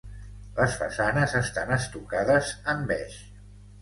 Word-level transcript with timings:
Les 0.59 0.77
façanes 0.79 1.35
estan 1.41 1.75
estucades 1.77 2.51
en 2.75 2.83
beix. 2.93 3.21